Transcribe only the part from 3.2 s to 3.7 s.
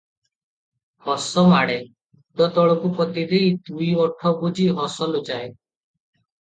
ଦେଇ